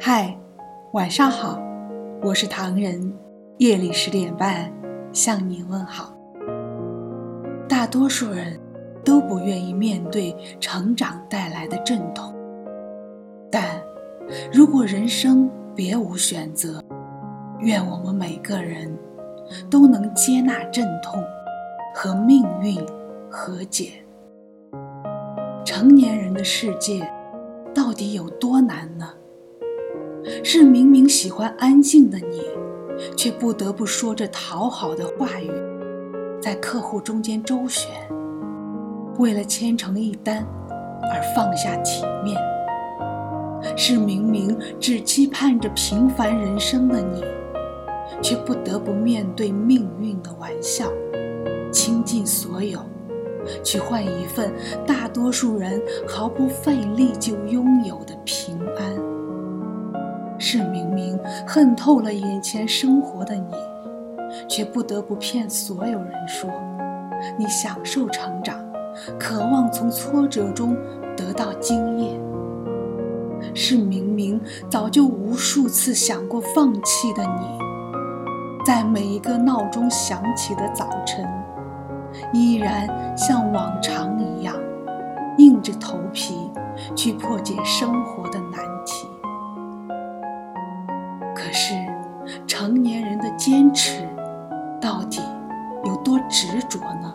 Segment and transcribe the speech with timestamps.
[0.00, 0.32] 嗨，
[0.92, 1.60] 晚上好，
[2.22, 3.12] 我是唐人。
[3.56, 4.72] 夜里十点半
[5.12, 6.14] 向您问好。
[7.68, 8.56] 大多数人
[9.04, 12.32] 都不愿意面对成长带来的阵痛，
[13.50, 13.82] 但
[14.52, 16.80] 如果人生别无选择，
[17.58, 18.96] 愿我们每个人
[19.68, 21.20] 都能接纳阵痛，
[21.92, 22.78] 和命运
[23.28, 23.94] 和解。
[25.64, 27.04] 成年人的世界
[27.74, 29.08] 到底有多难呢？
[30.44, 32.42] 是明明喜欢安静的你，
[33.16, 35.50] 却不得不说着讨好的话语，
[36.40, 37.90] 在客户中间周旋，
[39.18, 40.46] 为了签成一单
[41.12, 42.36] 而放下体面；
[43.76, 47.22] 是明明只期盼着平凡人生的你，
[48.22, 50.92] 却不得不面对命运的玩笑，
[51.72, 52.78] 倾尽所有，
[53.62, 54.52] 去换一份
[54.86, 59.07] 大多数人毫不费力就拥有的平安。
[60.38, 63.52] 是明明恨透了眼前生活的你，
[64.48, 66.48] 却不得不骗所有人说
[67.36, 68.56] 你享受成长，
[69.18, 70.76] 渴望从挫折中
[71.16, 72.20] 得到经验。
[73.54, 77.58] 是明明早就无数次想过放弃的你，
[78.64, 81.26] 在每一个闹钟响起的早晨，
[82.32, 84.54] 依然像往常一样，
[85.38, 86.48] 硬着头皮
[86.94, 89.07] 去破解生活的难题。
[91.48, 91.72] 可是，
[92.46, 94.06] 成年人的坚持
[94.78, 95.18] 到底
[95.86, 97.14] 有多执着呢？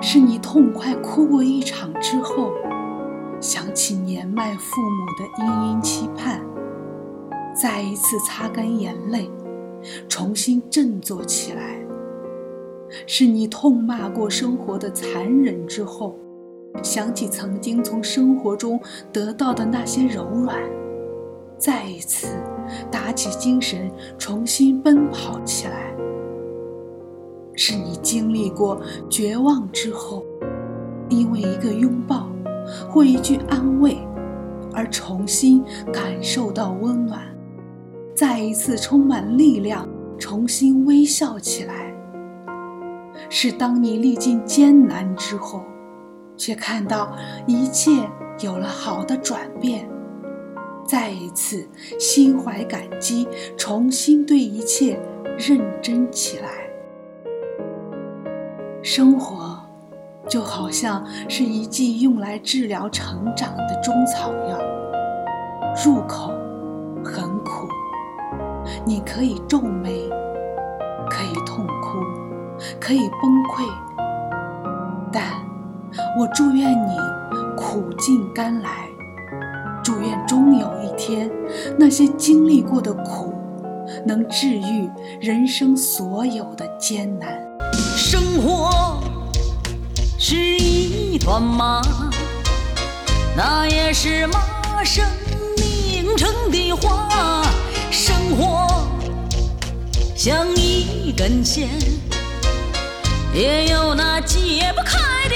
[0.00, 2.52] 是你痛快哭过一场之后，
[3.40, 6.40] 想起年迈父母的殷殷期盼，
[7.52, 9.28] 再一次擦干眼泪，
[10.08, 11.84] 重新振作起来；
[13.04, 16.16] 是你痛骂过生活的残忍之后，
[16.84, 18.78] 想起曾经从生活中
[19.12, 20.56] 得到的那些柔软，
[21.58, 22.28] 再一次。
[22.90, 25.94] 打起精神，重新奔跑起来。
[27.54, 30.24] 是你经历过绝望之后，
[31.08, 32.28] 因为一个拥抱
[32.90, 33.96] 或一句安慰，
[34.74, 37.22] 而重新感受到温暖，
[38.14, 41.94] 再一次充满力量，重新微笑起来。
[43.30, 45.62] 是当你历尽艰难之后，
[46.36, 48.06] 却看到一切
[48.40, 49.88] 有了好的转变。
[50.86, 53.26] 再一次心怀感激，
[53.56, 54.98] 重新对一切
[55.36, 56.48] 认真起来。
[58.82, 59.58] 生活
[60.28, 64.58] 就好像是一剂用来治疗成长的中草药，
[65.84, 66.32] 入口
[67.04, 67.68] 很苦，
[68.84, 70.08] 你可以皱眉，
[71.10, 71.98] 可以痛哭，
[72.80, 73.64] 可以崩溃，
[75.12, 75.24] 但
[76.16, 76.96] 我祝愿你
[77.56, 78.88] 苦尽甘来。
[79.86, 81.30] 祝愿终有一天，
[81.78, 83.32] 那些经历过的苦，
[84.04, 87.40] 能治愈人生所有的艰难。
[87.96, 89.00] 生活
[90.18, 91.80] 是一段马，
[93.36, 95.04] 那也是马生
[95.56, 97.44] 命成的花。
[97.92, 98.88] 生活
[100.16, 101.68] 像一根线，
[103.32, 105.35] 也有那解不开的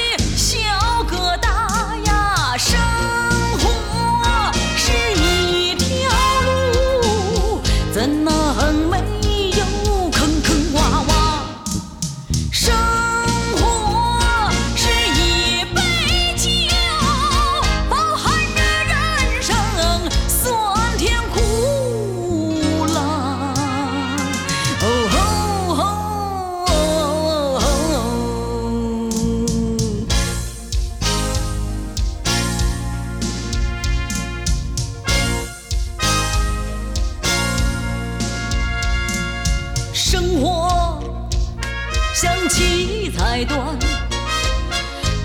[42.51, 43.75] 七彩缎，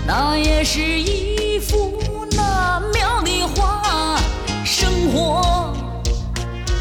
[0.06, 4.18] 那也是一幅难描的画。
[4.64, 5.74] 生活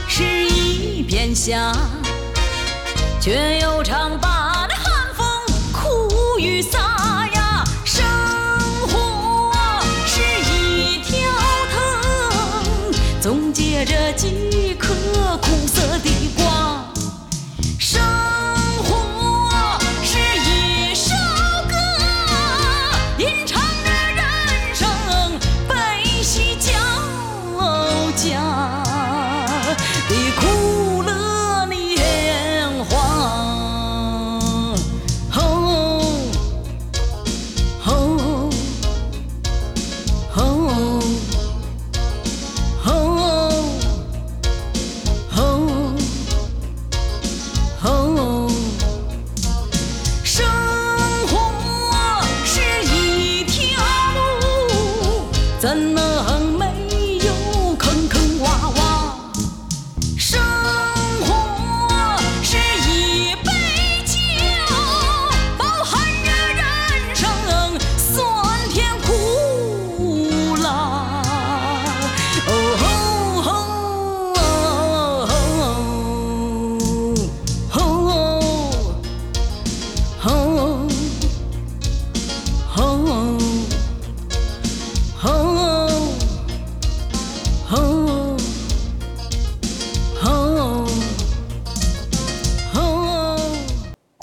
[0.08, 1.74] 是一片霞，
[3.20, 5.28] 却又常把那寒风
[5.74, 7.64] 苦雨洒呀。
[7.84, 8.06] 生
[8.88, 9.52] 活
[10.06, 11.18] 是一条
[11.74, 14.94] 藤，总结着几颗